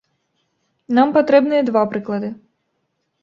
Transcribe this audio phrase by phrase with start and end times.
[0.99, 2.29] Нам патрэбныя два прыклады.